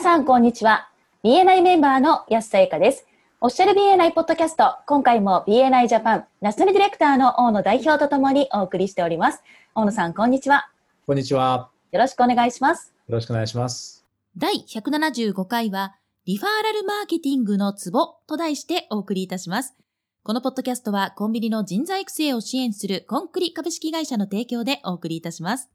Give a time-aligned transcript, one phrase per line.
[0.00, 0.88] 皆さん、こんにちは。
[1.22, 3.06] BNI メンバーの安さゆかです。
[3.42, 9.42] オフィシャル BNI ポッドキャスト、今回も BNI ジャパン、ナショナルディレクターの大野代表とともにお送りしております。
[9.74, 10.70] 大野さん、こんにちは。
[11.06, 11.68] こんにちは。
[11.92, 12.94] よろしくお願いします。
[13.08, 14.06] よろしくお願いします。
[14.38, 19.74] 第175回は、リファーラルマーケティングのツボと題してお送りいたします。
[20.22, 25.68] このポッドキャストはコンビニの人材育成を支援するコンクリ株式会社の提供でお送りいたします。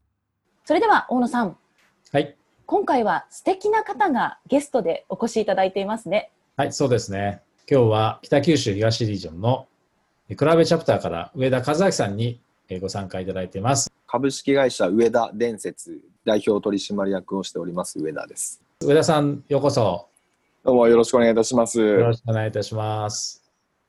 [0.64, 1.56] それでは、大野さん、
[2.10, 2.36] はい。
[2.66, 6.32] 今回は素敵な方がゲストでお越しいただいていますね。
[6.56, 7.40] はい、そうですね。
[7.70, 9.68] 今日は北九州東リージョンの
[10.36, 13.88] クラベチャプターから上田和明さんにえーご参加いただいています。
[14.08, 18.60] 株式会社上田伝説代表取締役をしております上田です。
[18.80, 20.08] 上田さん、ようこそ。
[20.64, 21.80] どうもよろしくお願いいたします。
[21.80, 23.44] よろしくお願いいたします。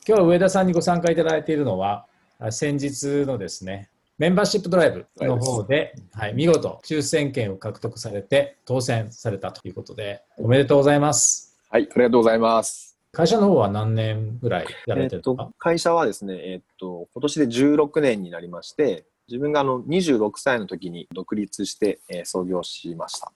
[0.08, 2.06] 今日は上田さんにご参加いただいているのは、
[2.38, 11.56] あ先日のですね、メンバーシップドライブの方で、はい、見事抽選券を獲得されて当選されたということで、おめでとうございます。
[11.70, 12.98] はい、ありがとうございます。
[13.12, 23.32] 会社の方は何年ぐらいやられてるんですか、と会社はですね、えっと今年で16年になりまして、自分があの26歳の時に独立して、えー創業しました。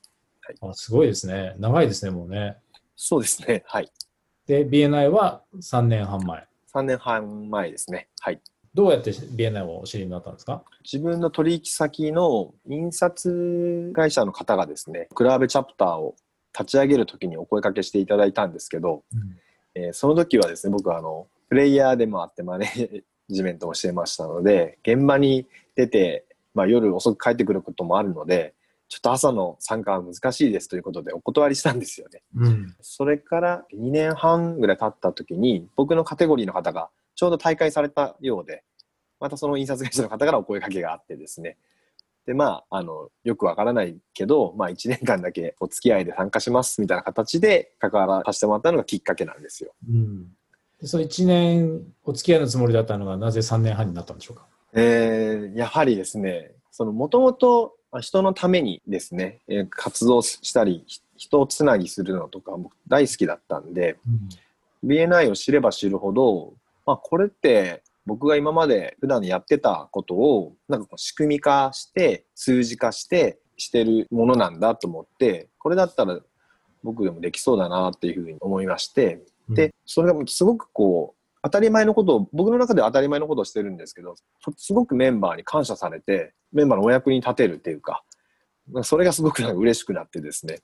[0.62, 1.56] あすごいですね。
[1.60, 2.58] 長いですね、もうね。
[2.96, 3.64] そうですね。
[3.68, 3.92] はい。
[4.48, 6.48] で、BNI は3年半前。
[6.74, 8.08] 3年半前ですね。
[8.20, 8.42] はい。
[8.74, 10.64] どうやって BNI をお知りになったんですか？
[10.84, 16.16] 自分の取引先の印刷会社の方がですね、クラーベチャプターを
[16.58, 19.04] 立ち上げるときにお声かけしていただいたんですけど、
[19.76, 28.54] えーその時はですね、僕はあの、プレイヤーでもあってマネージメントをしていましたので、現場に出て、まあ、夜遅く帰ってくることもあるので、
[28.90, 32.22] ちょっと朝の参加は難しいですということでお断りしたんですよね。
[32.36, 32.76] うん。
[32.82, 38.64] それから2年半ぐらい経った時に、僕のカテゴリーの方がちょうど大会されたようで、
[39.20, 41.58] またその印刷会社の方からお声かけがあってですね。
[42.26, 49.74] で、まあ、あの、よくわからないけど、まあ、1年間だけお付き合いで参加しますみたいな形で関わらさせてもらったのがきっかけなんですよ。
[49.90, 50.24] うん。
[50.80, 54.48] でその1年お付き合いのつもりだったのがなぜ3年半になったんでしょうか？
[54.74, 63.98] えーやはりですね、その、もともと人のためにですね、えー活動したり、ひ人をつなぎするのとか僕大好きだったんで、
[64.84, 66.54] BNI を知れば知るほど、
[66.86, 76.20] まあ、これって僕が今まで普段やってたことをなんかこう仕組み化して数字化してしてるものなんだと思ってこれだったら
[76.84, 79.56] 僕でもできそうだなっていうふうに思いましてうん。
[79.56, 88.04] でそれがすごくこう当たり前のことを僕の中では当たり前のことをしてるんですけどそすごくメンバーに感謝されてメンバーのお役に立てるっていうか
[88.84, 90.60] それがすごくなんか嬉しくなってですね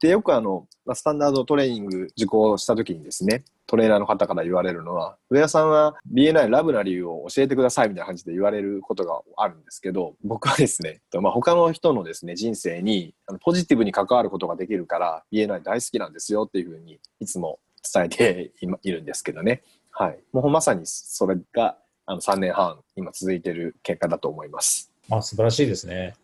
[0.00, 17.58] で、よくあの、スタンダードトレーニング受講した時にですね、トレーナーの方から言われるのは、上田さんは BNI ラブな理由を教えてくださいみたいな感じで言われることがあるんですけど、僕はですね、まあ、他の人のですね、人生にポジティブに関わることができるから、BNI 大好きなんですよっていうふうにいつも
[17.92, 19.62] 伝えていまいるんですけどね。
[19.90, 20.18] はい。
[20.32, 21.76] もうまさにそれが
[22.06, 24.92] あの3年半今続いている結果だと思います。
[25.10, 26.14] あ素晴らしいですね。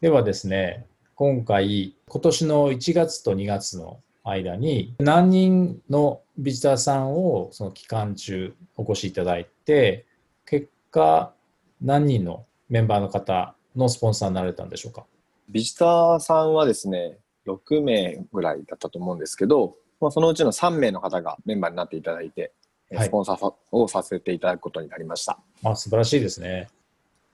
[0.00, 0.86] ではですね、
[1.20, 10.06] 今回、今年の1月と2月の間に何人のビジターさんをその期間中お越しいただいて、
[10.46, 11.34] 結果
[11.82, 15.04] 何人のメンバーの方のスポンサーになられたんでしょうか？
[15.50, 22.54] ビジターさんはですね、6名ぐらいだったと思うんですけど、まあ、そのうちの3名の方がメンバーになっていただいて、
[22.94, 25.38] はいスポンサーをさせていただくことになりました。
[25.64, 26.68] あ素晴らしいですね。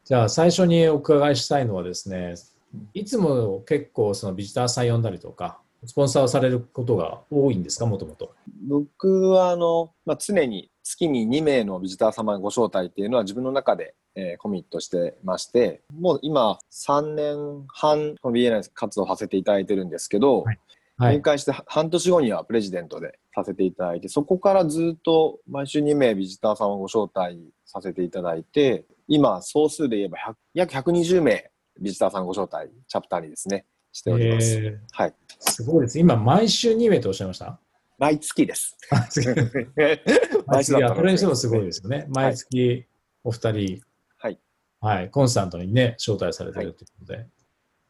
[0.04, 2.34] じゃあ最初にお伺いしたいのはですね、
[2.94, 8.34] いつも結構そのビジターさん呼んだりとか、スポンサーをされることが多いんですか、もともと。
[8.68, 20.58] 僕はあの、まあ、常に月に2名のビジター様ご招待っていうのは自分の中で、えーコミットしてまして、もう今3年半この BNI 活動させていただいてるんですけど、はい
[20.98, 21.16] はい。
[21.16, 34.56] 入会して半年後にはプレジデントでさせていただいて、そこからずっと毎週2名ビジターさんをご招待させていただいて、今、総数で言えば100約120名ビジターさんご招待、チャプターにですね、しております。
[34.56, 35.14] えーはい。
[35.38, 35.98] すごいです。
[35.98, 37.58] 今、毎週2名とおっしゃいました？
[37.98, 38.76] 毎月です。
[40.46, 42.06] 毎月、いや、だったそれにしてもすごいですよね。
[42.08, 42.86] 毎月
[43.24, 43.80] お二人、
[44.18, 44.38] はい。
[44.80, 47.26] はい、コンスタントにね、招待されてるということで。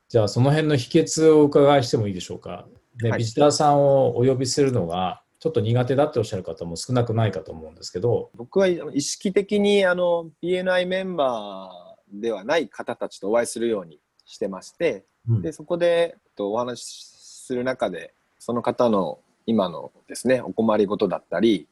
[0.08, 2.66] じゃあ、その辺の秘訣をお伺いしてもいいでしょうか？
[2.98, 17.06] で、はいビジターさんをお呼びするのが、ちょっと苦手だっておっしゃる方も少なくないかと思うんですけど、僕は意識的にあの BNI メンバーではない方たちとお会いするようにしてまして、うんでそこでえっとお話し
[17.46, 21.66] する中でその方の今のですねお困りごとだったり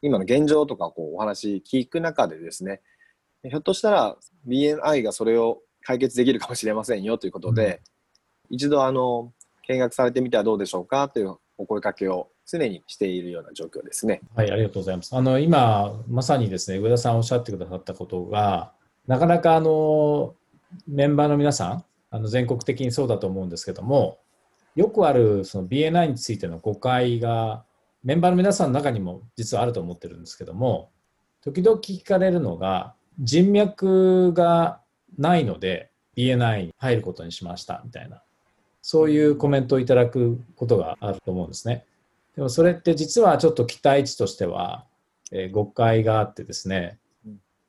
[0.00, 2.80] 今の現状とかこうお話聞く中でですね
[3.42, 4.16] ひょっとしたら
[4.48, 7.80] BNI がそれを解決できるかもしれませんよということで、
[8.50, 9.32] 一度あの
[9.68, 14.20] 見学されてみてはどうでしょうかというお声かけを常にしているような状況ですね。
[14.34, 15.14] はい、ありがとうございます。
[15.14, 18.72] あの、今、まさにですね、上田さんおっしゃってくださったことが、
[19.06, 20.34] なかなかあの、
[20.88, 24.18] メンバーの皆さん、あの全国的にそうだと思うんですけども、
[24.74, 27.64] よくあるその BNI についての誤解が、
[28.02, 30.90] メンバーの皆さんの中にも実はあると思ってるんですけども、
[31.42, 34.80] 時々聞かれるのが、人脈が
[35.18, 38.22] ないので BNI に入ることにしましたみたいな、
[38.82, 41.84] そういうコメントをいただくことがあると思うんですね。
[42.36, 44.84] でもそれって実はちょっと期待値としては、
[45.30, 46.98] えー、誤解があってですね、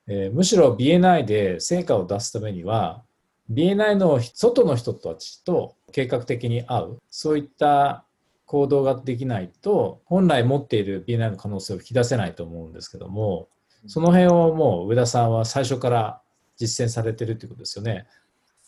[0.07, 3.03] えー、むしろ BNI で成果を出すためには
[3.51, 8.05] BNI の外の人たちと計画的に会うそういった
[8.45, 13.47] 行動ができないと本来持っている BNI の可能性を引き出せないと思うんですけども
[13.87, 16.21] その辺をもう上田さんは最初から
[16.57, 18.07] 実践されてるということですよね。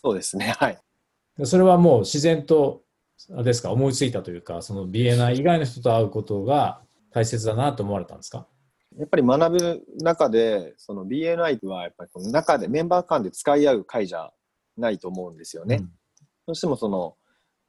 [0.00, 0.54] そうですね。
[0.58, 0.78] はい。
[1.44, 2.82] それはもう自然と
[3.36, 6.80] あですか思いついたというかその BNI 以外の人と会うことが
[7.10, 8.46] 大切だなと思われたんですか？
[8.98, 14.30] やっぱり学ぶ中でその BNI はやっぱりこの中でメンバー間で使い合う会じゃ
[14.76, 15.76] ないと思うんですよね。
[15.76, 15.84] うん、
[16.46, 17.16] どうしてもその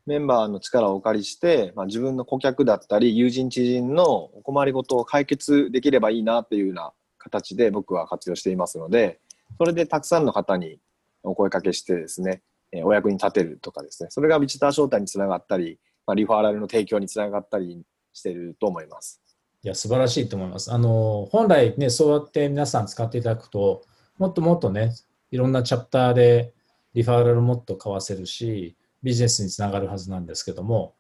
[0.06, 9.20] メンバーの力をお借りして、まあ、自分の顧客だったり友人知人のお困りごとを解決できればいいなっていうような形で僕は活用していますので
[9.60, 10.80] それでたくさんの方に
[11.22, 12.42] お声かけしてですね
[12.72, 17.84] えお役に立てるとかですね、それがビジター招待につながったり、まあ、リファーラルの提供につながったり
[18.14, 19.22] していると思います。
[19.64, 20.72] いや、素晴らしいと思います。
[20.72, 23.84] あの、本来ね、そうやって皆さん使っていただくと、
[24.18, 24.94] もっともっとね、
[25.32, 26.54] いろんなチャプターで
[26.94, 30.94] リファーラルもっと買わせるし、ビジネスにつながるはずなんですけども、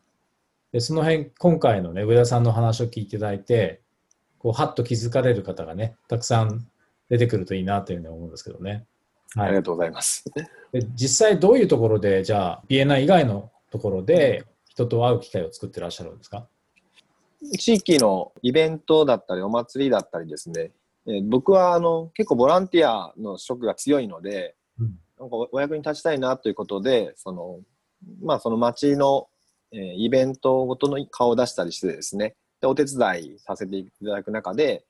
[0.72, 3.82] でその辺、今回のね、上田さんの話を聞いていただいて、
[4.38, 6.68] こう、はっと気づかれる方がね、たくさん
[7.10, 8.86] 出てくるといいなというふうに思うんですけどね。
[9.36, 10.24] はい、ありがとうございます。
[10.72, 16.48] で実際どういうところで、じゃあ BNI 以外のところで人と会う機会を作ってらっしゃるんですか？
[17.58, 20.72] 地域のイベントだったりお祭りだったりですね、
[21.08, 27.60] えー、僕はあの結構ボランティアの職が強いので、うん、なんかお役に立ちたいなということで、その
[28.22, 29.28] まあその町の、
[29.72, 34.84] えー、イベントごとの顔を出したりしてですね、でお手伝いさせていただく中で、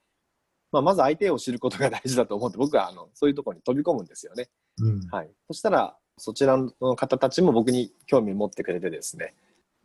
[0.71, 4.49] まあ、まず相手を知ることが大事だと思って、僕はあのそういうところに飛び込むんですよね。
[4.81, 9.33] うん、はい、そしたら、そちらの方たちも僕に興味を持ってくれてですね、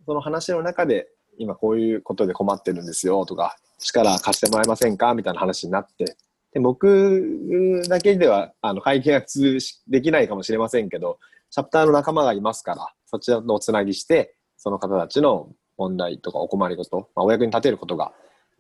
[0.04, 1.08] その話の中で、
[1.38, 6.16] 今こういうことで困ってるんですよとか、力貸してもらえませんかみたいな話になって、
[6.52, 9.58] で僕だけではあの会計が通
[9.88, 11.18] できないかもしれませんけど、
[11.50, 18.12] チャプターの仲間がいますから、そちらとおつなぎして、その方たちの問題とかお困りごと、まあ、お役に立てることが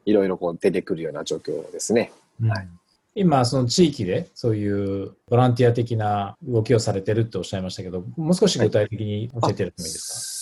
[0.04, 2.12] いろいろこう出てくるような状況ですね。
[2.46, 2.68] はい、
[3.14, 10.33] 今、その地域でそういうボランティア的な動きをされてるっておっしゃいましたけど、もう少し具体的に教えてもいいですか、はい、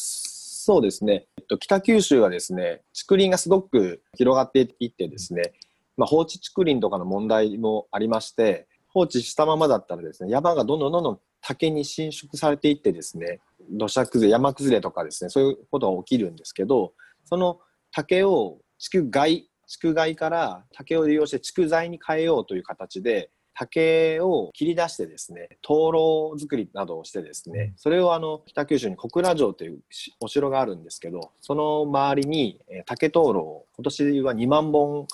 [0.64, 5.55] そうですね、えっと、北九州はですね、竹林がすごく広がっていってですね、
[5.97, 13.41] まあ、放置竹林とかの問題もありまして、放置したままだったらですね、山がどんどんどんどん竹に侵食されていってですね、
[13.73, 16.93] 土砂崩れ、山崩れとかですね、そういうことが起きるんですけど、
[17.25, 17.58] その
[17.91, 19.49] 竹を地区外
[19.81, 29.81] 竹害から竹を利用して竹材に変えようという形で竹を切り出してですね灯籠作りなどをしてですねそれをあの北九州に小倉城という
[30.21, 35.06] お城があるんですけどその周りに竹灯籠を今年は2万本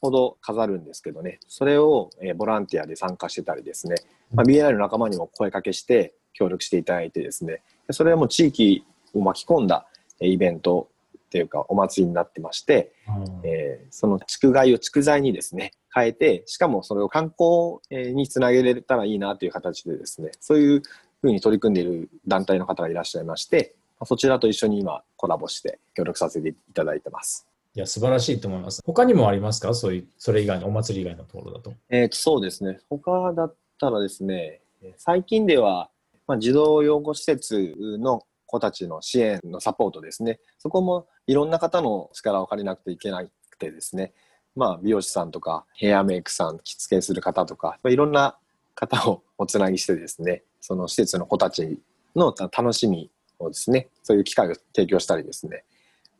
[0.00, 3.96] ほど飾るんですけどねそれをボランティアで参加してたりですね、
[4.34, 8.84] まあ、BNI の仲間にも声かけして協力していただいてですねそれはもう地域
[9.14, 9.86] を巻き込んだ
[10.20, 10.88] イベント
[11.32, 17.80] っていうかお祭りになってまして、うん、えー、その竹害を竹材にですね変えてしかもそれを観光
[18.12, 20.82] につなげれたらいいなという形でですねそういう
[21.22, 23.74] ふうに取り組んでいる団体の方がいらっしゃいまして
[24.04, 27.46] そちらと一緒に今コラボして協力させていただいてます。
[27.74, 28.82] いや、素晴らしいと思います。
[28.84, 29.72] 他にもありますか？
[29.72, 31.72] そういう、それ以外の、お祭り以外のところだと。
[31.88, 32.80] えー、そうですね。
[32.90, 34.60] 他だったらですね、
[34.98, 35.88] 最近では、
[36.26, 40.38] まあ、児童養護施設の子たちの支援のサポートですね。
[40.58, 44.12] そこもいろんな方の力を借りなくていけなくてですね。
[44.54, 48.36] まあ、美容師さんとか、ヘアメイクさん、着付けする方とか、いろんな
[48.74, 51.80] 方をおつなぎしてですね、その施設の子たち
[52.14, 55.64] の楽しみをですね、そういう機会を提供したりですね。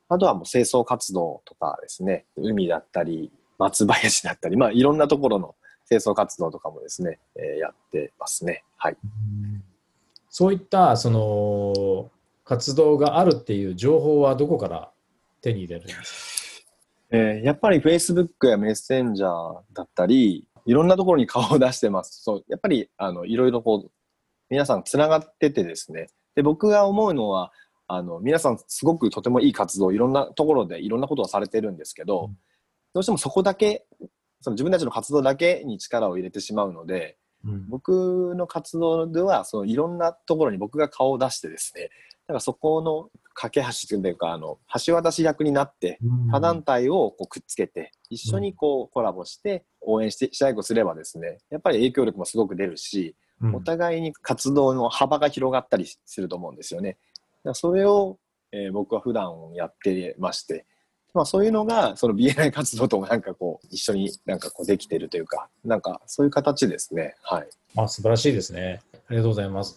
[0.09, 5.55] あとはもう清掃活動とかですね、海だったり、松林だったり、まあいろんなところの
[5.87, 8.65] 清掃活動とかもですね、えー、やってますね。
[8.79, 8.97] はい。
[10.31, 12.11] そういったその
[12.53, 14.91] 活動があるっていう情報はどこから
[15.41, 16.65] 手に入れるんです
[17.11, 22.23] か、えー、やっぱり Facebook やメッセンジャーだったり、いろんなところに顔を出してます。
[22.23, 23.91] そうやっぱりあのいろいろこう
[24.51, 26.09] 皆さんつながっててですね。
[26.35, 27.53] で僕が思うのは
[27.87, 32.37] あの、皆さんすごくとてもいい活動、いろんなところでいろんなことをされてるんですけど、うん
[32.95, 33.87] どうしてもそこだけ、
[34.43, 41.89] その自分たちの活動だけに力を入れてしまうので、うん僕の活動では、そのいろんなところに僕が顔を出してですね、
[42.27, 45.99] だからそこの架け橋というか、あの、橋渡し役になって、
[46.31, 56.91] 他団体をこうくっつけて、一緒にこうコラボして応援して、し合いっこすればですね、やっぱり影響力もすごく出るし、うんお互いに活動の幅が広がったりすると思うんですよね。
[56.91, 57.01] だか
[57.47, 58.19] らそれを、
[58.53, 60.65] えー僕は普段やってまして、
[61.13, 67.17] まあそういうのが、その BNI 活動ともなんかこう、一緒になんかこうできてるというか、なんかそういう形ですね。
[67.23, 67.49] はい。
[67.77, 68.81] あ素晴らしいですね。
[68.93, 69.77] ありがとうございます。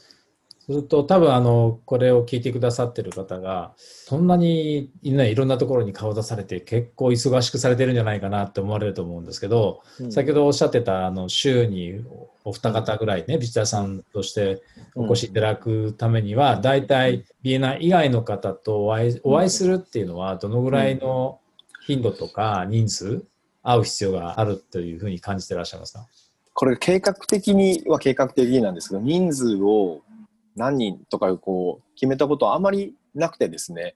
[0.65, 12.03] すると、多分あの、これを聞いてくださってる方が、そんなに、ね、いろんなところに顔出されて、結構忙しくされてるんじゃないかなって思われると思うんですけど、先ほどおっしゃってた、あの、週に
[12.43, 14.63] お二方ぐらいね、ビジターさんとして
[14.95, 21.39] お越しいただくためには、大体 BNI 以外の方とお会いお会いするっていうのは、どのぐらいの
[21.85, 23.23] 頻度とか人数、
[23.61, 26.07] 会う必要があるというふうに感じてらっしゃいますか？
[26.53, 30.01] これ計画的には計画的なんですけど、人数を
[30.55, 33.95] 何人とかこう決めたことはあまりなくてですね、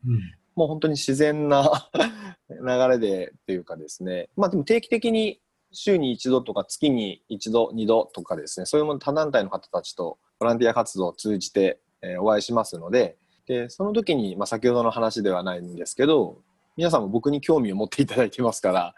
[0.56, 1.90] もう本当に自然な
[2.50, 5.40] 流れでっていうかですね、まあでも定期的に
[5.72, 16.42] 週に一度とか月に一度、二度とかですね、そういうもの他団体の方たちとボランティア活動を通じて、えーお会いしますので、で、その時に、まあ先ほどの話ではないんですけど、
[16.78, 18.96] 皆さんも僕に興味を持っていただいてますから、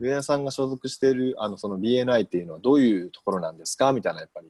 [0.00, 3.92] 上田さんが所属しているあのその BNI っていうのはどういうところなんですか？
[3.92, 4.48] みたいなやっぱり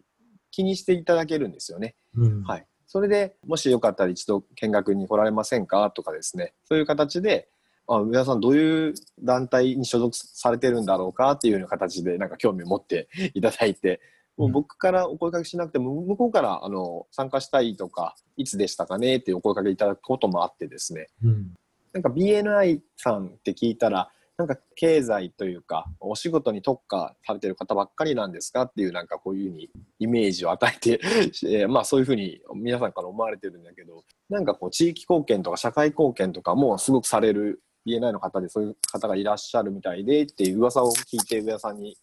[0.56, 1.96] 気にしていただけるんですよね。
[2.16, 2.42] うん。
[2.44, 2.66] はい。
[2.86, 5.90] それでもしよかったら一度見学に来られませんか？
[5.90, 7.50] とかですね、そういう形で、
[7.86, 11.32] あ上田さんどういう団体に所属されてるんだろうか？
[11.32, 14.00] っていうような形でなんか興味を持っていただいて、
[14.38, 19.16] もう僕からお声かけしなくても、向こうからあの参加したいとか、いつでしたかね？
[19.16, 21.54] っていうお声かけいただくこともあってですね、うん。
[21.92, 31.00] なんか BNI さんって聞いたら、なんか経済というか、お仕事に特化されてる方ばっかりなんですかっていう、なんかこういうふうにイメージを与えて、
[31.48, 41.96] えーまあそういうふうに皆さんから思われてるんだけど、なんかこう地域貢献とか社会貢献とかもすごくされる BNI の方でそういう方がいらっしゃるみたいでっていう噂を聞いて上田さんに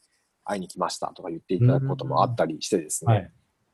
[0.44, 3.14] 会いに来ましたとか言っていただくこともあったりしてですね。
[3.14, 3.32] はい。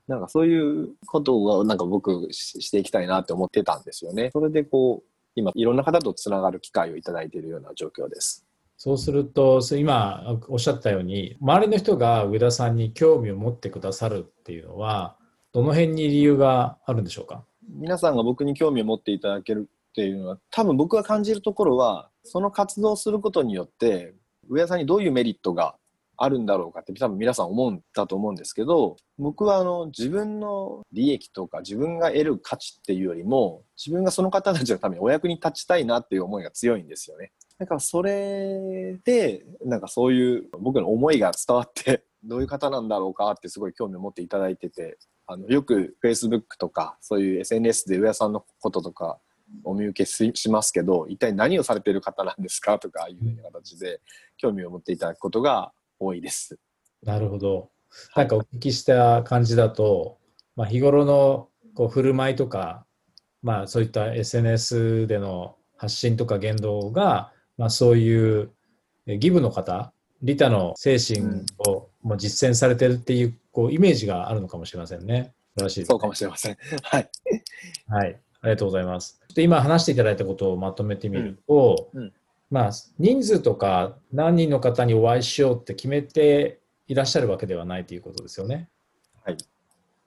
[0.08, 4.32] なんかそういうことをなんか僕ししていきたいなって思ってたんですよね。
[4.34, 8.49] それでこう、今いろんな方とつながる機会をいただいているような状況です。
[8.82, 15.18] そうすると、今おっしゃったように、周りの人が上田さんに興味を持ってくださるっていうのは、
[15.52, 17.44] どの辺に理由があるんでしょうか？
[17.68, 24.14] 皆さんが僕に興味を持っていただけるっていうのは、多分僕が感じるところは、その活動をすることによって、
[24.48, 25.76] 上田さんにどういうメリットが
[26.16, 37.34] あるんだろうかって多分皆さん思うんだと思うんですけど、僕はあの自分の利益とか自分が得る価値っていうよりも、自分がその方たちのためにお役に立ちたいなっていう思いが強いんですよね。
[37.60, 44.98] だからそれで、なんかそういう僕の思いが伝わって、 どういう方なんだろうかってすごい興味を持っていただいてて、
[45.28, 49.20] あのよく Facebook とかそういう SNS で上田さんのこととか
[49.64, 54.00] お見受けししますけど、一体何をされてる方なんですかとかいうような形で
[54.38, 56.58] 興味を持っていただくことが多いです。
[57.04, 57.70] なるほど。
[58.16, 60.18] なんかお聞きした感じだと、
[60.56, 62.86] まあ、日頃のこう振る舞いとか、
[63.42, 68.50] まあ、そういった SNS での発信とか言動が、まあ、そういう
[69.06, 75.34] えギブの方、利他の精神をもう実践されてるっていうこうイメージがあるのかもしれませんね。
[75.58, 76.58] 素晴らしいそうかもしれません。
[76.84, 77.10] はい。
[77.88, 79.20] はい、ありがとうございます。
[79.34, 82.14] で今話していただいたことをまとめてみると、うんうん
[82.52, 88.70] まあ、人数とか何人の方にお会いしようって決めていらっしゃるわけではないということですよね。
[89.24, 89.38] はい。
[89.38, 89.48] だか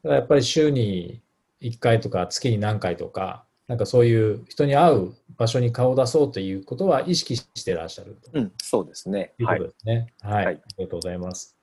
[0.04, 1.21] らやっぱり週に
[1.61, 9.33] 1回とか月に何回とか、なんかそういう人に会う場所に顔を出そうということは意識してらっしゃるとうん、そうですね。
[9.38, 9.61] いうこはい。
[9.61, 10.07] とですね。
[10.21, 10.45] はい。
[10.45, 11.57] はいありがとうございます。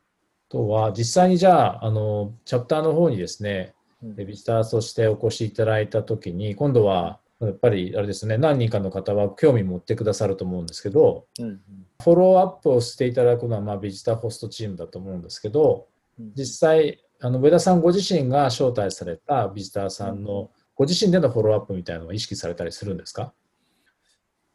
[0.50, 11.62] あとは、実際にじゃあ、あの、チャプターの方にですね、ビジターとしてお越しいただいたときに、今度は、やっぱりあれですね、何人かの方は興味持ってくださると思うんですけど、うんうん
[12.02, 15.88] フォローアップをしていただくのは、まあ、ビジターホストチームだと思うんですけど、
[16.18, 23.34] うん実際、あの上田さんご自身が招待されたビジターさんのご自身でのフォローアップみたいなのは意識されたりするんですか？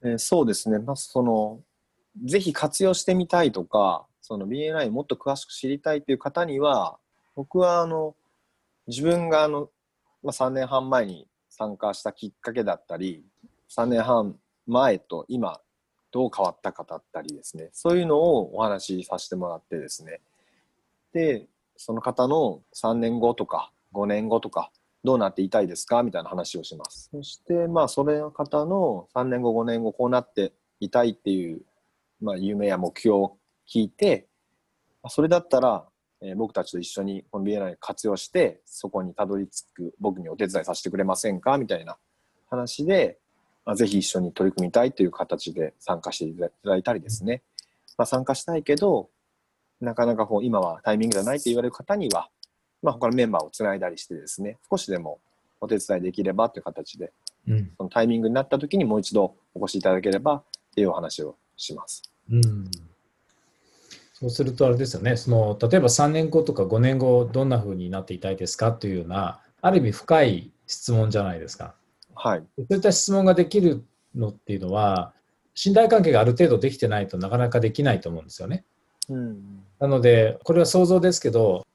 [0.02, 0.78] えーそうですね。
[0.78, 1.60] まずその、
[2.24, 6.96] ぜひ活用してみたいとか、その BNI もっと詳しく知りたいという方には、
[7.34, 8.16] 僕はあの、
[8.86, 9.68] 自分があの、
[10.22, 13.22] まあ、3年半前に参加したきっかけだったり、
[13.68, 15.60] 3年半前と今、
[16.10, 20.22] どう変わったかだったりですね、そういうのをお話しさせてもらってですね、
[21.12, 24.70] で、その方の3年後とか5年後とか、
[25.04, 26.02] どうなっていたいですか？
[26.02, 27.10] みたいな話をします。
[27.12, 31.60] そして、まあ、それの方の3年後、5年後、こうなっていたいっていう、
[32.20, 33.36] まあ、夢や目標を
[33.68, 34.26] 聞いて、
[35.08, 35.84] それだったら、
[36.22, 41.58] えー僕たちと一緒にこの BNI を活用して、そこにたどり着く僕にお手伝いさせてくれませんか？
[41.58, 41.98] みたいな
[42.48, 43.18] 話で、
[43.66, 47.42] まあ、ぜひ一緒に取り組みたいという形で参加していただいたりですね。
[47.98, 49.10] まあ、参加したいけど、
[49.80, 52.30] なかなかこう今はタイミングじゃないって言われる方には、
[52.84, 55.18] まあ、他のメンバーをつないだりしてですね、少しでも
[55.58, 57.12] お手伝いできればという形で、
[57.48, 57.70] うん。
[57.78, 62.02] そのタイミングになった時にもう一度お越しいただければっていうお話をします。
[62.30, 62.70] うん。
[64.12, 71.74] そうするとあれですよね、その例えば3年後とか5年後、どんな風になっていたいですかというような、ある意味深い質問じゃないですか。
[72.14, 72.42] はい。
[72.56, 73.82] そういった質問ができる
[74.14, 75.14] のっていうのは、
[75.54, 78.64] 信頼関係がある程度できてないとなかなかできないと思うんですよね。
[79.08, 79.62] うん。
[79.78, 81.66] なので、これは想像ですけど、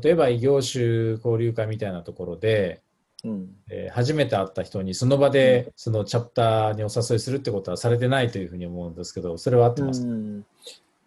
[0.00, 2.82] 例えば異業種交流会みたいなところで、
[3.24, 3.48] うん。
[3.70, 10.02] えー初めて会った人にその場でそのチャプターにお誘いするってことはされてないというふうに思うんですけど、それは合ってます？
[10.02, 10.46] か、うん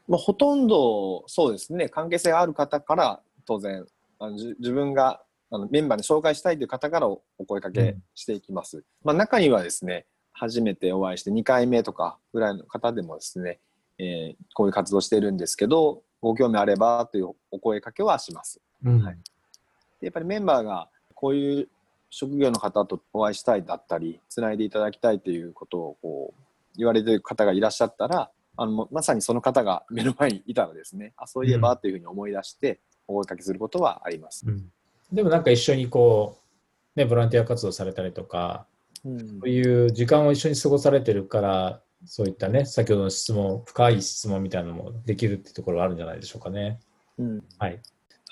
[0.08, 3.86] まあ、ほとんどそうですね、関係性がある方から当然、
[4.18, 8.84] あのじ自分があのメンバーに紹介したいという方からおお声かけしていきます。
[9.04, 13.60] まあ、中にはですね、初めてお会いして2回目とかぐらいの方でもですね、
[14.00, 18.60] えーこういう活動しているんですけど、ご興味あればというお声かけはします。
[18.86, 19.18] うんはい
[20.00, 21.68] でやっぱりメンバーがこういう
[22.10, 26.42] 職業の方とお会いしたいだったり、つないでいただきたいということをこう
[26.78, 34.46] 言われている方がいらっしゃったら、あのまさにその方が目の前にいたらですね、あそういえばというふうに思い出して、お声かけすることはあります。
[34.48, 34.72] うん
[35.12, 36.38] でもなんか一緒にこ
[36.96, 38.68] う、ね、ボランティア活動されたりとか、
[39.04, 46.80] うんそういう時間を一緒に過ごされてるから、そういったね、先ほどの質問、深い質問みたいなのもできるっていうところはあるんじゃないでしょうかね。
[47.18, 47.82] うんはい。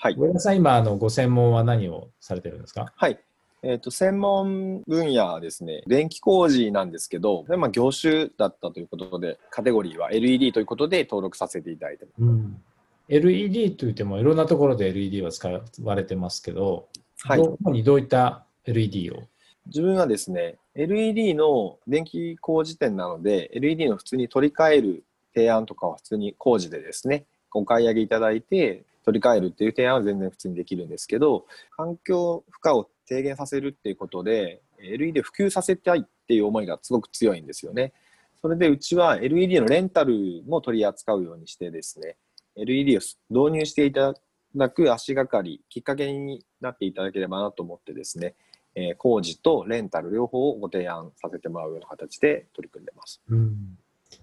[0.00, 0.14] はい。
[0.16, 2.92] 上田さん、今、あのご専門は何をされてるんですか？
[2.94, 3.18] はい。
[3.64, 12.14] えっと専門分野はですね、電気工事なんですけど、でまあ、業種だったということで、カテゴリーは LED ということで登録させていただいてます。
[12.22, 12.62] うん、
[13.08, 15.48] LED といってもいろんなところで LED は使
[15.82, 16.86] われてますけど、
[17.24, 17.42] はい。
[17.42, 19.24] ど主にどういった LED を？
[19.66, 25.02] 自分はですね、LED の電気工事店なので、LED の普通に取り替える
[25.34, 37.94] 提案とかは普通に工事でですね、お買い上げいただいて、取り替えるっていう提案は全然普通にできるんですけど、環境負荷を低減させるっていうことで、LED を普及させたいっていう思いがすごく強いんですよね。
[38.42, 42.16] それでうちは LED のレンタルも取り扱うようにしてですね、
[42.54, 44.14] LED を導入していた
[44.54, 48.34] だく足がかり、きっかけになっていただければなと思ってですね、
[48.74, 53.22] え工事とレンタル両方をご提案させてもらうような形で取り組んでます。
[53.30, 53.78] うん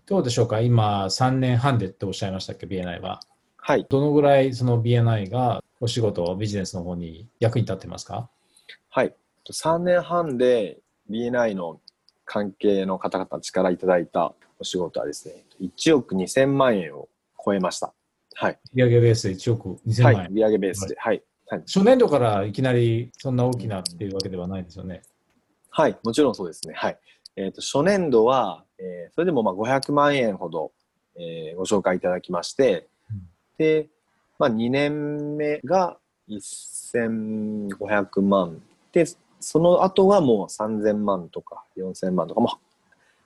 [0.07, 0.61] どうでしょうか？
[0.61, 3.19] 今3年半でっておっしゃいましたっけ？BNI は。
[3.67, 3.87] はい。
[3.89, 8.29] どのぐらいその BNI がお仕事、ビジネスの方に役に立ってますか？
[8.91, 9.15] はい。
[9.51, 10.77] 3年半で
[11.09, 11.79] BNI の
[12.25, 17.09] 関係の方々の力いただいたお仕事はですね、1億2000万円を
[17.43, 17.91] 超えました。
[18.35, 18.59] はい。
[18.75, 20.19] 売上ベースで1億2000万円。
[20.19, 20.27] はい。
[20.29, 20.95] 売上ベースで。
[20.99, 21.23] はい。
[21.47, 21.61] はい。
[21.61, 25.01] 初年度からいきなりそんな大きなっていうわけではないですよね。
[25.71, 25.97] はい。
[26.03, 26.75] もちろんそうですね。
[26.75, 26.99] はい。
[27.35, 30.71] えっ、と、初年度は、えーそれでもまあ500万円ほど、
[31.15, 32.87] えーご紹介いただきまして、うん
[33.57, 33.87] で、
[34.37, 35.97] まあ2年目が
[36.29, 38.61] 1500万。
[38.91, 39.05] で、
[39.39, 42.59] その後はもう3000万とか4000万とか、まあ、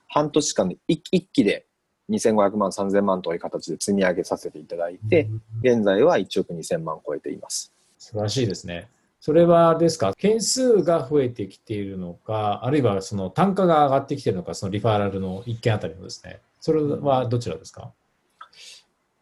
[0.08, 1.66] 半年間で一一気で
[2.10, 7.72] 2500万、3000万という形で積み上げさせていただいて、うん現在は1億2000万超えています。
[7.98, 8.88] 素晴らしいですね。
[9.20, 17.92] それはですか、件数が増えてきているのか、あるいはその単価が上がってきているのか、そのリファーラルの1件あたりのですね、それはどちらですか、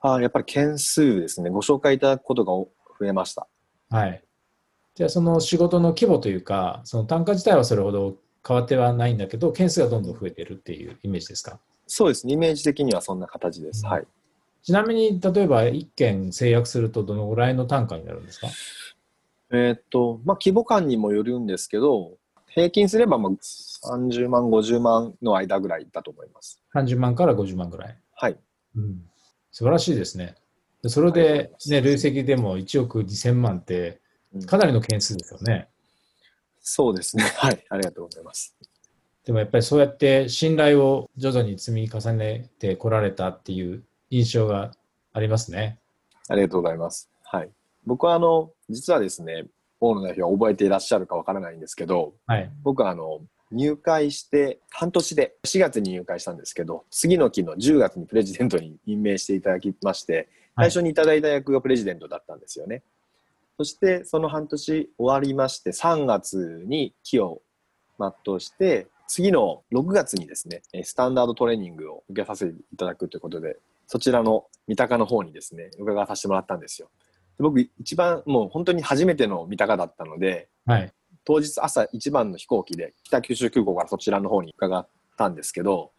[0.01, 3.47] あーやっぱり件数ですね、ご紹介いただくことが増えました。
[3.91, 4.23] はい。
[4.95, 11.59] じゃあその仕事の規模というか、その単価自体はそれほど変わってはないんだけど、件数がどんどん増えているっていうイメージですか？
[11.87, 13.87] そうですね、イメージ的にはそんな形です。
[13.87, 14.07] はい。
[14.63, 18.49] ちなみに、例えば1件制約するとどのぐらいの単価になるんですか？
[19.51, 26.61] えーっと、まあ、規模感にもよるんですけど、平均すればまあ30万、50万の間ぐらいだと思います。
[26.75, 27.99] ?30 万から50万ぐらい。
[28.15, 28.37] はい。
[28.77, 29.03] うん、
[29.59, 30.37] 素晴らしいですね。
[30.85, 34.01] でそれでね、累積でも1億2000万って
[34.33, 35.67] うんかなりの件数ですよね。
[36.61, 37.25] そうですね。
[37.35, 37.65] はい。
[37.69, 38.55] ありがとうございます。
[39.25, 44.71] でもやっぱりそうやって信頼を徐々に積み重ねてこられたっていう印象が
[45.13, 45.81] ありますね。
[46.29, 47.11] ありがとうございます。
[47.25, 47.51] はい。
[47.85, 49.47] 僕はあの、実はですね、
[49.81, 52.49] 大野代表は覚えていらっしゃるかわからないんですけど、はい。
[52.63, 60.27] 僕はあの、入会して半年で4月に入会したんですけど、次の期の10月にプレジデントに任命していただきまして、はい
[60.59, 62.83] 最初にいただいた役がプレジデントだったんですよね。
[63.59, 67.43] そしてその半年終わりまして、3月に期を
[68.01, 73.57] 全うして、次の6月にですね、えースタンダードトレーニングを受けさせていただくということで、
[73.87, 76.91] そちらの三鷹の方にですね、伺わさせてもらったんですよ。
[77.39, 80.93] で僕、一番もう本当に初めての三鷹だったので、はい。
[81.29, 84.89] 当日朝一番の飛行機で北九州空港からそちらの方に伺っ
[85.19, 85.93] たんですけど、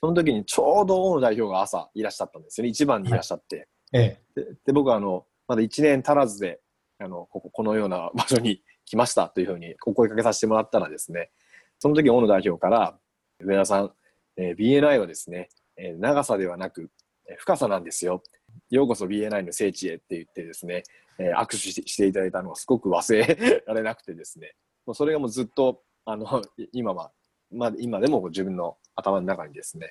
[0.00, 2.70] その時にちょうど大野代表が朝いらっしゃったんですよね。
[2.70, 3.66] 一番にいらっしゃって。
[3.92, 4.40] ええ。
[4.40, 6.60] でで僕はあの、まだ1年足らずで、
[7.00, 11.32] あの、ここ、このような場所に来ましたというふうにお声かけさせてもらったらですね、
[11.80, 12.96] その時大野代表から、
[13.40, 13.90] 上田さん、
[14.36, 16.88] えー BNI はですね、えー長さではなく、
[17.28, 18.22] えー深さなんですよ。
[18.70, 20.84] ようこそ BNI の聖地へって言ってですね、
[21.18, 24.54] えー握手ししていただいたのがすごく忘れられなくてですね、
[24.88, 26.24] もうそれがもうずっと、あの、
[26.56, 27.10] い今は、
[27.52, 29.90] まあ、今でも自分の頭の中にですね、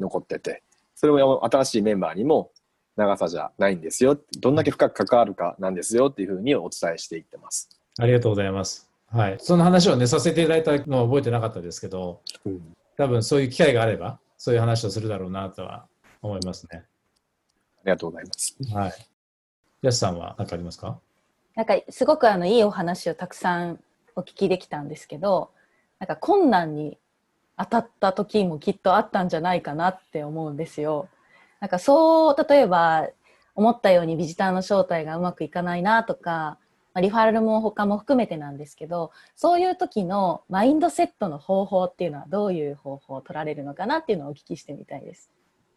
[0.00, 0.64] 残ってて、
[0.96, 2.50] それを新しいメンバーにも、
[2.96, 4.18] 長さじゃないんですよ。
[4.40, 7.70] どんだけ深く関わるかなんですよっていうふうにお伝えしていってます。
[7.98, 8.90] ありがとうございます。
[9.06, 9.36] はい。
[9.38, 12.20] その話をね、させていただいたのは覚えてなかったですけど、
[12.96, 15.86] 多分そういう機会があれば、そういう話をするだろうなとは
[16.20, 16.84] 思いますね。
[17.78, 18.56] ありがとうございます。
[18.74, 18.92] はい。
[19.82, 20.98] やすさんは何かありますか？
[21.54, 23.80] なんかすごくあのいいお話をたくさん
[24.16, 25.50] お聞きできたんですけど、
[25.98, 26.98] なんか困難に
[27.56, 31.08] 当たった時もきっとあったんじゃないかなって思うんですよ。
[31.60, 33.08] なんかそう例えば
[33.54, 36.58] 思ったようにビジターの招待がうまくいかないなとか、
[36.94, 45.30] まあリファラルも他も含めてなんですけど、そういう時のマインドセットの方法っていうのはどういう方法を取られるのかなっていうのをお聞きしてみたいです。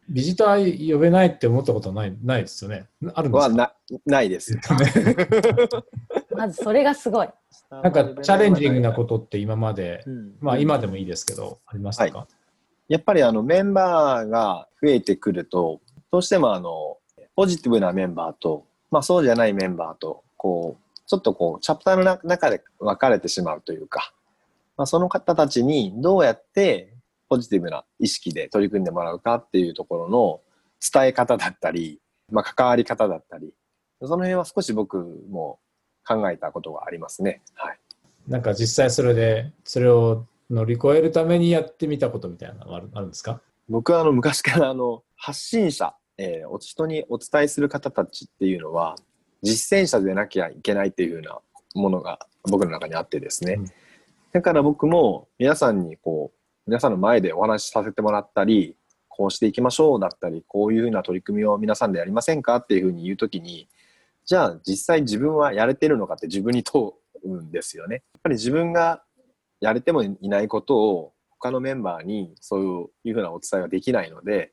[0.08, 2.86] ビジター呼べないって思ったことないないですよね。
[3.14, 3.48] あるんですか？
[3.48, 3.72] はな、
[4.06, 4.58] ないです。
[6.36, 7.28] まずそれがすごい。
[7.70, 10.34] なんかチャレンジングなことって今まで、うん。
[10.40, 12.26] まあ今でもいいですけど、ありましたか、
[12.88, 16.98] やっぱりあのメンバーが増えてくると、どうしてもあの、
[17.34, 24.12] ポジティブなメンバーと、まあそうじゃないメンバーと、こう、ちょっとこう、チャプターのな中で分かれてしまうというか、
[24.76, 26.92] まあその方たちにどうやって
[27.28, 30.40] ポジティブな意識で取り組んでもらうかっていうところの
[30.92, 33.52] 伝え方だったり、まあ関わり方だったり、
[34.00, 35.58] その辺は少し僕も
[36.06, 37.42] 考えたことがありますね。
[37.54, 37.78] はい。
[38.28, 43.40] なんか実際それで、それを乗り越えるためにやってみたことみたいなのはあるあるんですか？
[43.68, 48.96] 僕はあの昔からあの発信者、えーお人にお伝えする方たちっていうのは
[49.42, 51.38] 実践者でなきゃいけないっていうふうな
[51.74, 53.66] ものが僕の中にあってですね、うん
[54.32, 58.76] だから僕も皆さんにこう皆さんの前でお話しさせてもらったり
[59.08, 63.66] こうしていきましょうだったりこういうふうな取り組みを皆さんでやりませんかっていうふうに言うときに
[64.26, 66.92] じゃあ実際自分はやれてるのかって自分に問
[67.24, 68.02] うんですよね。
[68.14, 69.02] やっぱり自分が
[69.60, 74.52] やれてもいないことを他のメンバーにそういうふうなお伝えができないので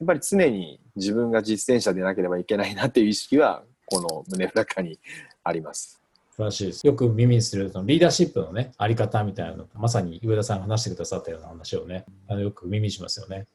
[0.00, 4.98] やっぱり常に自分が実践者でなければいけないなっていう意識はこの胸の中に
[5.42, 6.00] あります。
[6.30, 6.86] 素晴らしいです。
[6.86, 13.46] よく耳にするそのリーダーシップのね、あり方みたいなの、まさに上田さんが話してくださったような話をね、あのよく耳にしますよね。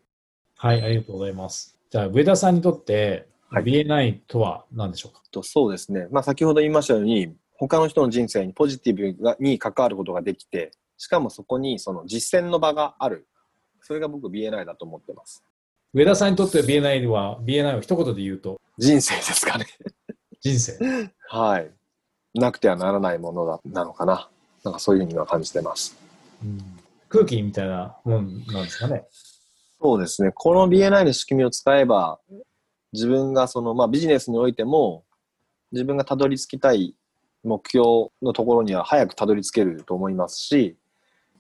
[0.56, 1.78] はい、ありがとうございます。
[1.89, 3.63] じゃあ、上田さんにとって、はい。
[3.63, 5.21] BNI とは何でしょうか？
[5.31, 13.25] とそうですね、まあ、先ほど言いましたように他の人の人生にポジティブがに関わることができてしかもそこにその実践の場がある。
[13.81, 15.43] それが僕 BNI だと思ってます。
[15.93, 19.65] 上田さんにとって BNI は、BNI を一言で言うと、人生ですかね。
[20.41, 20.77] 人生。
[21.29, 21.71] はい。
[22.35, 24.29] なくてはならないものだなのかな。
[24.63, 25.97] なんかそういうふうには感じてます。
[26.43, 26.59] うん。
[27.07, 29.05] 空気みたいなもんなんですかね？
[29.81, 30.31] そうですね。
[30.35, 32.19] この BNI の仕組みを使えば、
[32.93, 35.04] 自分がその、まあビジネスにおいても、
[35.71, 36.95] 自分がたどり着きたい
[37.43, 40.75] 目標のところには早くたどり着けると思いますし、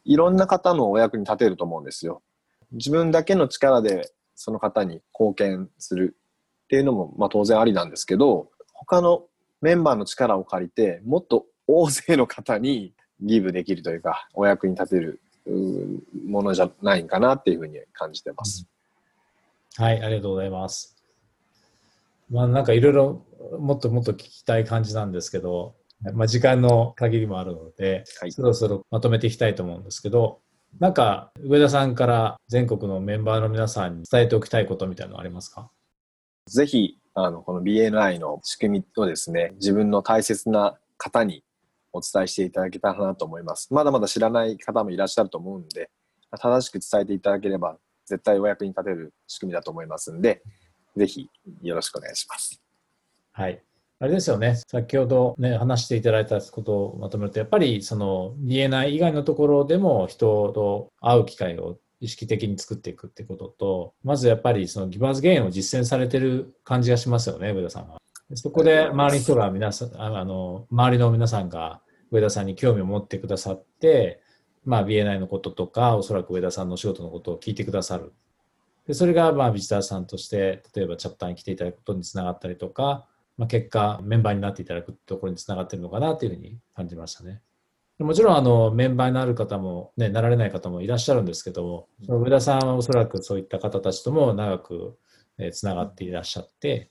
[0.05, 2.21] いろんな方のお役に立てると思うんですよ。
[2.71, 6.15] 自分だけの力でその方に貢献する
[6.65, 9.25] っていうのも、まあ当然ありなんですけど、他の
[9.61, 15.19] メンバーの力を借りて、もっと大勢の方にギブできるというか、お役に立てる
[16.25, 18.65] ものじゃないかなっていうふうに感じてます。
[19.75, 20.98] はい、ありがとうございます。
[22.29, 23.25] まあなんかいろいろ
[23.59, 25.75] もっともっと聞きたい感じなんですけど、
[26.13, 28.31] まあ時間の限りもあるので、はい。
[28.31, 30.41] そろそろまとめていきたいと思うんですけど、
[30.79, 35.71] なんか上田さんから全国のメンバーの皆さんに伝えておきたいことみたいなのありますか？
[36.45, 41.43] ぜひ、あの、この BNI の仕組みをですね、自分の大切な方に
[41.91, 43.73] お伝えしていただけたらなと思います。
[43.73, 45.89] まだまだ知らない方もいらっしゃると思うんで、
[46.31, 50.43] 正しく伝えていただければ、絶対お役に立てる仕組みだと思いますんで、
[50.99, 51.29] ぜひ
[51.61, 52.61] よろしくお願いします。
[53.31, 53.63] はい。
[54.01, 67.97] あれですよね、先ほどね、話していただいたことをまとめると、やっぱりその BNI 以外のところでも人と会う機会を意識的に作っていくってことと、まずやっぱりそのギバーズゲインを実践されてる感じがしますよね、上田さんは。
[68.35, 71.81] そこで周りの人が皆さん、あの、周りの皆さんが
[72.11, 74.21] 上田さんに興味を持ってくださって、
[74.63, 78.13] まあ BNI のこととか、おそらく上田さんのお仕事のことを聞いてくださる。
[78.89, 83.05] で、それがまあビジターさんとして、例えばチャプターに来ていただくことにつながったりとか、
[83.37, 87.43] まあ、結果、メンバーになっていただくところにつながってるのかなというふうに感じましたね。
[87.99, 94.97] もちろんあのメンバーになる方も、ね、なられない方もいらっしゃるんですけども、その上田さんはおそらくそういった方たちとも長く
[95.53, 96.89] つながっていらっしゃって、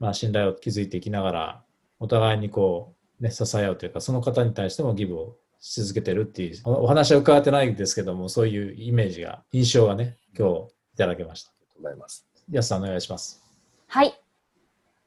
[0.00, 1.64] まあ、信頼を築いていきながら、
[2.00, 11.50] お互いにこう、ね、支え合うというか、その方に対してもギブをし続けてるっていう、お話は伺ってないんですけども、そういうイメージが、印象がね、今日いただけました。
[11.50, 12.26] ありがとうございます。
[12.50, 13.44] 安さんお願いします。
[13.86, 14.18] はい。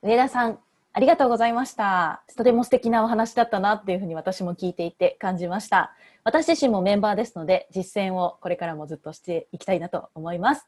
[0.04, 0.60] 上田さん、
[0.93, 2.21] ありがとうございました。
[2.38, 5.95] とても素敵なお話だったなっていうふうに私も聞いていて感じました。
[6.23, 10.67] 私自身もメンバーですので、実践をこれからもずっとしていきたいなと思います。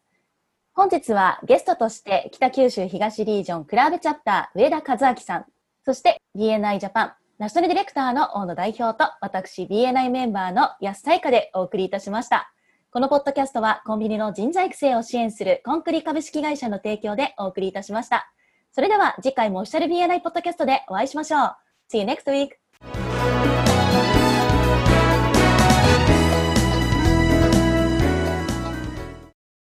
[0.73, 5.45] 本日はゲストとして北九州東リージョンクラブチャプター上田和明さん、
[5.85, 12.53] そして BNI ジャパンナショナルディレクターの大野代表と私 BNI メンバーの安彩香でお送りいたしました。
[12.93, 18.33] このポッドキャストはコンビニの人材育成を支援するコンクリ株式会社の提供でお送りいたしました。
[18.73, 21.55] それでは次回もオフィシャル BNI ポッドキャストでお会いしましょう。
[21.89, 23.60] See you next week!